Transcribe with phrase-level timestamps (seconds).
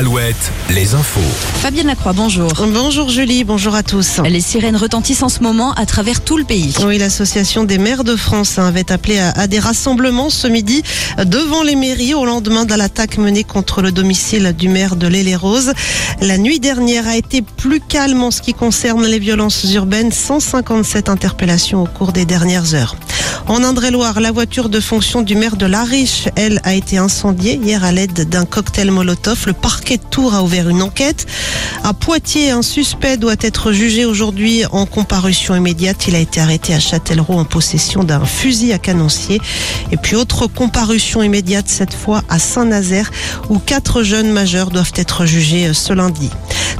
[0.00, 1.20] Alouette, les infos.
[1.60, 2.50] Fabienne Lacroix, bonjour.
[2.72, 4.18] Bonjour Julie, bonjour à tous.
[4.26, 6.72] Les sirènes retentissent en ce moment à travers tout le pays.
[6.86, 10.82] Oui, l'association des maires de France avait appelé à, à des rassemblements ce midi
[11.18, 15.74] devant les mairies au lendemain de l'attaque menée contre le domicile du maire de l'Île-et-Rose.
[16.22, 21.10] La nuit dernière a été plus calme en ce qui concerne les violences urbaines, 157
[21.10, 22.96] interpellations au cours des dernières heures.
[23.50, 27.58] En Indre-et-Loire, la voiture de fonction du maire de La Riche, elle, a été incendiée
[27.60, 29.42] hier à l'aide d'un cocktail Molotov.
[29.48, 31.26] Le parquet de Tours a ouvert une enquête.
[31.82, 36.06] À Poitiers, un suspect doit être jugé aujourd'hui en comparution immédiate.
[36.06, 39.40] Il a été arrêté à Châtellerault en possession d'un fusil à canoncier.
[39.90, 43.10] Et puis autre comparution immédiate cette fois à Saint-Nazaire
[43.48, 46.30] où quatre jeunes majeurs doivent être jugés ce lundi.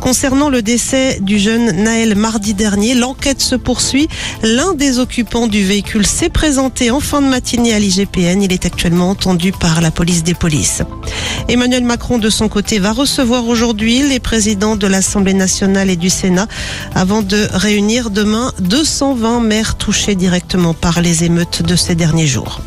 [0.00, 4.08] Concernant le décès du jeune Naël mardi dernier, l'enquête se poursuit.
[4.42, 8.42] L'un des occupants du véhicule s'est présenté en fin de matinée à l'IGPN.
[8.42, 10.82] Il est actuellement entendu par la police des polices.
[11.48, 16.10] Emmanuel Macron, de son côté, va recevoir aujourd'hui les présidents de l'Assemblée nationale et du
[16.10, 16.46] Sénat
[16.94, 22.60] avant de réunir demain 220 maires touchés directement par les émeutes de ces derniers jours.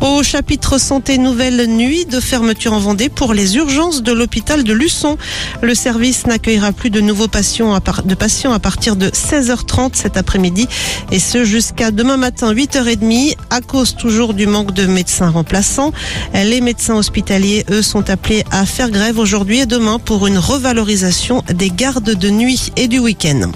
[0.00, 4.72] Au chapitre santé, nouvelle nuit de fermeture en Vendée pour les urgences de l'hôpital de
[4.72, 5.18] Luçon.
[5.60, 10.68] Le service n'accueillera plus de nouveaux patients à, patients à partir de 16h30 cet après-midi
[11.12, 15.92] et ce jusqu'à demain matin 8h30 à cause toujours du manque de médecins remplaçants.
[16.32, 21.44] Les médecins hospitaliers, eux, sont appelés à faire grève aujourd'hui et demain pour une revalorisation
[21.52, 23.50] des gardes de nuit et du week-end.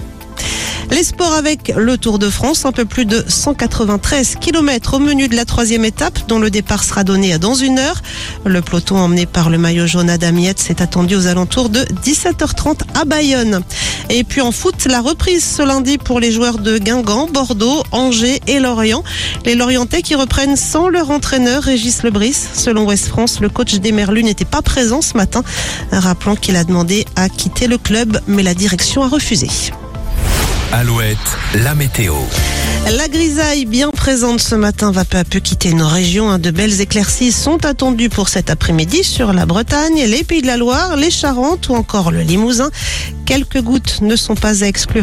[0.90, 5.28] Les sports avec le Tour de France, un peu plus de 193 km au menu
[5.28, 8.02] de la troisième étape, dont le départ sera donné dans une heure.
[8.44, 13.05] Le peloton emmené par le maillot jaune Adam s'est attendu aux alentours de 17h30 à
[13.05, 13.62] Bayonne.
[14.10, 18.40] Et puis en foot, la reprise ce lundi pour les joueurs de Guingamp, Bordeaux, Angers
[18.46, 19.02] et Lorient.
[19.44, 22.36] Les Lorientais qui reprennent sans leur entraîneur Régis Lebris.
[22.55, 25.42] Selon Ouest France, le coach des Merlus n'était pas présent ce matin,
[25.90, 29.48] rappelant qu'il a demandé à quitter le club, mais la direction a refusé.
[30.73, 31.19] Alouette,
[31.63, 32.14] la météo.
[32.97, 36.30] La grisaille bien présente ce matin va peu à peu quitter nos régions.
[36.30, 36.39] hein.
[36.39, 40.57] De belles éclaircies sont attendues pour cet après-midi sur la Bretagne, les Pays de la
[40.57, 42.70] Loire, les Charentes ou encore le Limousin.
[43.24, 45.03] Quelques gouttes ne sont pas à exclure